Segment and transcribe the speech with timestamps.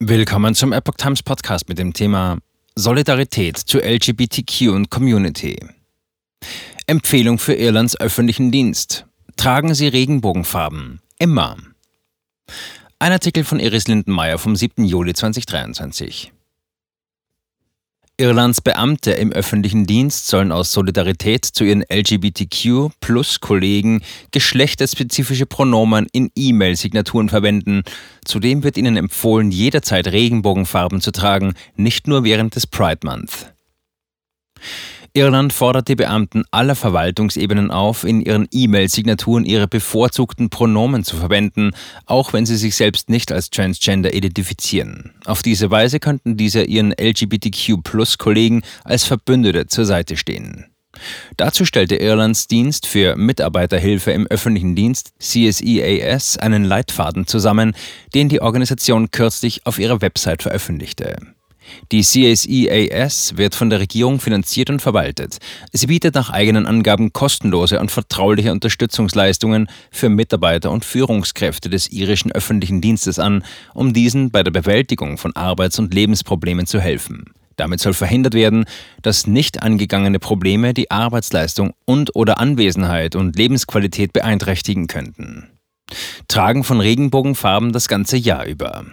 [0.00, 2.38] Willkommen zum Epoch Times Podcast mit dem Thema
[2.76, 5.58] Solidarität zu LGBTQ und Community.
[6.86, 9.06] Empfehlung für Irlands öffentlichen Dienst.
[9.36, 11.00] Tragen Sie Regenbogenfarben.
[11.18, 11.56] Immer.
[13.00, 14.84] Ein Artikel von Iris Lindenmeier vom 7.
[14.84, 16.32] Juli 2023.
[18.20, 24.02] Irlands Beamte im öffentlichen Dienst sollen aus Solidarität zu ihren LGBTQ-Plus-Kollegen
[24.32, 27.84] geschlechterspezifische Pronomen in E-Mail-Signaturen verwenden.
[28.24, 33.52] Zudem wird ihnen empfohlen, jederzeit Regenbogenfarben zu tragen, nicht nur während des Pride Month.
[35.18, 41.72] Irland fordert die Beamten aller Verwaltungsebenen auf, in ihren E-Mail-Signaturen ihre bevorzugten Pronomen zu verwenden,
[42.06, 45.10] auch wenn sie sich selbst nicht als Transgender identifizieren.
[45.24, 50.66] Auf diese Weise könnten diese ihren LGBTQ-Plus-Kollegen als Verbündete zur Seite stehen.
[51.36, 57.74] Dazu stellte Irlands Dienst für Mitarbeiterhilfe im öffentlichen Dienst CSEAS einen Leitfaden zusammen,
[58.14, 61.16] den die Organisation kürzlich auf ihrer Website veröffentlichte.
[61.92, 65.38] Die CSEAS wird von der Regierung finanziert und verwaltet.
[65.72, 72.32] Sie bietet nach eigenen Angaben kostenlose und vertrauliche Unterstützungsleistungen für Mitarbeiter und Führungskräfte des irischen
[72.32, 73.44] öffentlichen Dienstes an,
[73.74, 77.24] um diesen bei der Bewältigung von Arbeits- und Lebensproblemen zu helfen.
[77.56, 78.66] Damit soll verhindert werden,
[79.02, 85.50] dass nicht angegangene Probleme die Arbeitsleistung und/oder Anwesenheit und Lebensqualität beeinträchtigen könnten.
[86.28, 88.84] Tragen von Regenbogenfarben das ganze Jahr über.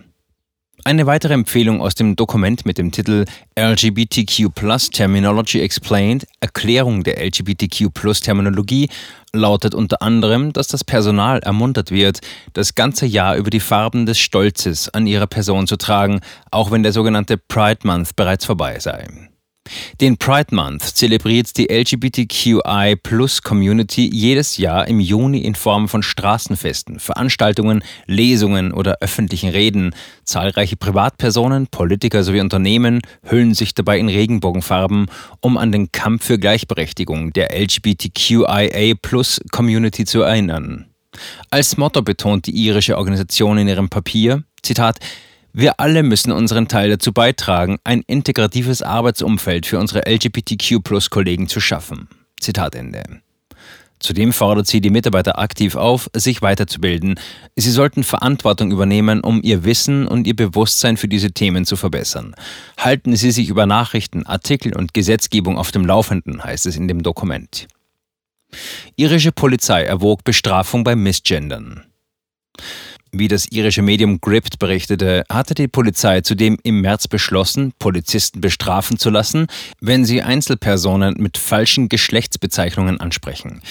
[0.87, 3.25] Eine weitere Empfehlung aus dem Dokument mit dem Titel
[3.57, 4.53] LGBTQ
[4.91, 7.89] Terminology Explained, Erklärung der LGBTQ
[8.21, 8.89] Terminologie,
[9.33, 12.19] lautet unter anderem, dass das Personal ermuntert wird,
[12.53, 16.19] das ganze Jahr über die Farben des Stolzes an ihrer Person zu tragen,
[16.51, 19.07] auch wenn der sogenannte Pride Month bereits vorbei sei.
[20.01, 22.97] Den Pride Month zelebriert die LGBTQI
[23.43, 29.95] Community jedes Jahr im Juni in Form von Straßenfesten, Veranstaltungen, Lesungen oder öffentlichen Reden.
[30.23, 35.07] Zahlreiche Privatpersonen, Politiker sowie Unternehmen hüllen sich dabei in Regenbogenfarben,
[35.39, 38.95] um an den Kampf für Gleichberechtigung der LGBTQIA
[39.51, 40.87] Community zu erinnern.
[41.49, 44.99] Als Motto betont die irische Organisation in ihrem Papier, Zitat,
[45.57, 52.09] wir alle müssen unseren Teil dazu beitragen, ein integratives Arbeitsumfeld für unsere LGBTQ-Plus-Kollegen zu schaffen.
[52.41, 53.03] Zitat Ende.
[53.99, 57.17] Zudem fordert sie die Mitarbeiter aktiv auf, sich weiterzubilden.
[57.55, 62.35] Sie sollten Verantwortung übernehmen, um ihr Wissen und ihr Bewusstsein für diese Themen zu verbessern.
[62.77, 67.01] Halten Sie sich über Nachrichten, Artikel und Gesetzgebung auf dem Laufenden, heißt es in dem
[67.01, 67.67] Dokument.
[68.97, 71.85] Irische Polizei erwog Bestrafung bei Missgendern.
[73.17, 78.99] Wie das irische Medium Gript berichtete, hatte die Polizei zudem im März beschlossen, Polizisten bestrafen
[78.99, 79.47] zu lassen,
[79.79, 83.61] wenn sie Einzelpersonen mit falschen Geschlechtsbezeichnungen ansprechen.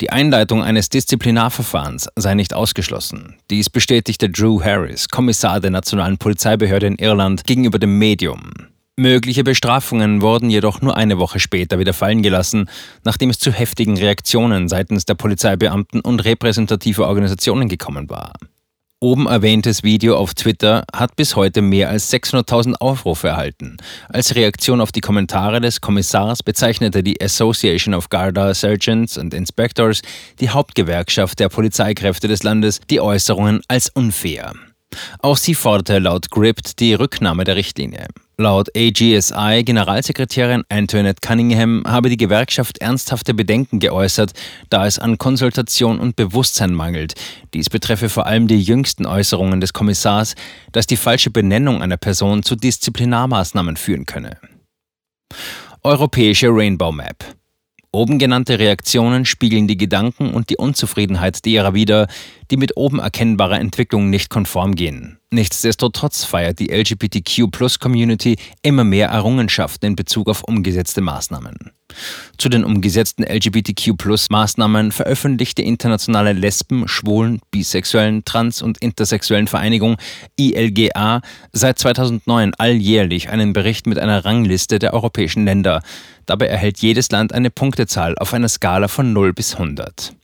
[0.00, 3.34] Die Einleitung eines Disziplinarverfahrens sei nicht ausgeschlossen.
[3.50, 8.52] Dies bestätigte Drew Harris, Kommissar der Nationalen Polizeibehörde in Irland, gegenüber dem Medium.
[8.96, 12.70] Mögliche Bestrafungen wurden jedoch nur eine Woche später wieder fallen gelassen,
[13.04, 18.32] nachdem es zu heftigen Reaktionen seitens der Polizeibeamten und repräsentativer Organisationen gekommen war.
[19.04, 23.76] Oben erwähntes Video auf Twitter hat bis heute mehr als 600.000 Aufrufe erhalten.
[24.08, 30.00] Als Reaktion auf die Kommentare des Kommissars bezeichnete die Association of Garda Sergeants and Inspectors,
[30.40, 34.54] die Hauptgewerkschaft der Polizeikräfte des Landes, die Äußerungen als unfair.
[35.18, 38.06] Auch sie forderte laut Gript die Rücknahme der Richtlinie.
[38.36, 44.32] Laut AGSI-Generalsekretärin Antoinette Cunningham habe die Gewerkschaft ernsthafte Bedenken geäußert,
[44.70, 47.14] da es an Konsultation und Bewusstsein mangelt.
[47.54, 50.34] Dies betreffe vor allem die jüngsten Äußerungen des Kommissars,
[50.72, 54.38] dass die falsche Benennung einer Person zu Disziplinarmaßnahmen führen könne.
[55.84, 57.24] Europäische Rainbow Map
[57.94, 62.08] Oben genannte Reaktionen spiegeln die Gedanken und die Unzufriedenheit derer wider,
[62.50, 65.20] die mit oben erkennbarer Entwicklung nicht konform gehen.
[65.30, 71.70] Nichtsdestotrotz feiert die LGBTQ-Plus-Community immer mehr Errungenschaften in Bezug auf umgesetzte Maßnahmen.
[72.38, 79.96] Zu den umgesetzten LGBTQ-Plus-Maßnahmen veröffentlicht die internationale Lesben-, Schwulen-, Bisexuellen-, Trans- und Intersexuellen Vereinigung
[80.36, 81.20] ILGA
[81.52, 85.82] seit 2009 alljährlich einen Bericht mit einer Rangliste der europäischen Länder.
[86.26, 90.14] Dabei erhält jedes Land eine Punktezahl auf einer Skala von 0 bis 100.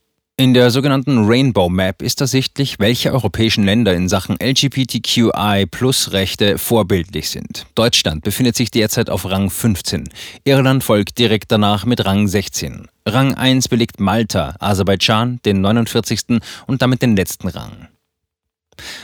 [0.41, 7.67] In der sogenannten Rainbow Map ist ersichtlich, welche europäischen Länder in Sachen LGBTQI-Plus-Rechte vorbildlich sind.
[7.75, 10.09] Deutschland befindet sich derzeit auf Rang 15.
[10.45, 12.89] Irland folgt direkt danach mit Rang 16.
[13.05, 16.41] Rang 1 belegt Malta, Aserbaidschan den 49.
[16.67, 17.89] und damit den letzten Rang.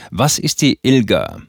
[0.09, 1.43] Was ist die ILGA?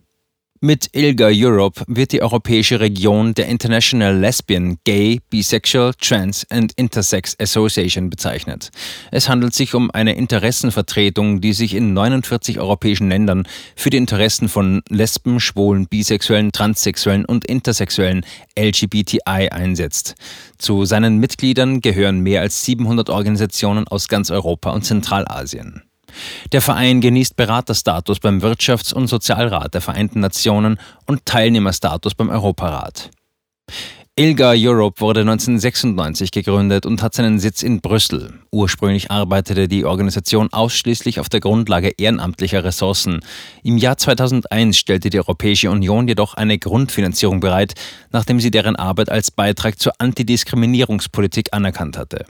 [0.61, 7.37] Mit ILGA Europe wird die europäische Region der International Lesbian, Gay, Bisexual, Trans and Intersex
[7.39, 8.73] Association bezeichnet.
[9.13, 13.47] Es handelt sich um eine Interessenvertretung, die sich in 49 europäischen Ländern
[13.77, 18.27] für die Interessen von Lesben, Schwulen, Bisexuellen, Transsexuellen und Intersexuellen
[18.59, 20.17] LGBTI einsetzt.
[20.59, 25.88] Zu seinen Mitgliedern gehören mehr als 700 Organisationen aus ganz Europa und Zentralasien.
[26.53, 33.11] Der Verein genießt Beraterstatus beim Wirtschafts- und Sozialrat der Vereinten Nationen und Teilnehmerstatus beim Europarat.
[34.19, 38.35] ILGA Europe wurde 1996 gegründet und hat seinen Sitz in Brüssel.
[38.51, 43.21] Ursprünglich arbeitete die Organisation ausschließlich auf der Grundlage ehrenamtlicher Ressourcen.
[43.63, 47.75] Im Jahr 2001 stellte die Europäische Union jedoch eine Grundfinanzierung bereit,
[48.11, 52.25] nachdem sie deren Arbeit als Beitrag zur Antidiskriminierungspolitik anerkannt hatte.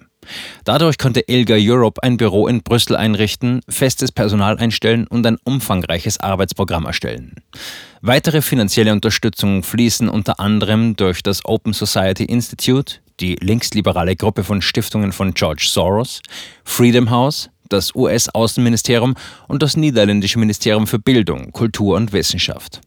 [0.64, 6.20] Dadurch konnte ILGA Europe ein Büro in Brüssel einrichten, festes Personal einstellen und ein umfangreiches
[6.20, 7.36] Arbeitsprogramm erstellen.
[8.00, 14.62] Weitere finanzielle Unterstützung fließen unter anderem durch das Open Society Institute, die linksliberale Gruppe von
[14.62, 16.20] Stiftungen von George Soros,
[16.64, 19.14] Freedom House, das US-Außenministerium
[19.46, 22.80] und das niederländische Ministerium für Bildung, Kultur und Wissenschaft.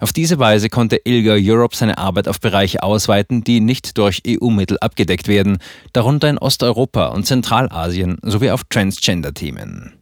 [0.00, 4.78] Auf diese Weise konnte ILGA Europe seine Arbeit auf Bereiche ausweiten, die nicht durch EU-Mittel
[4.80, 5.58] abgedeckt werden,
[5.92, 9.97] darunter in Osteuropa und Zentralasien sowie auf Transgender-Themen.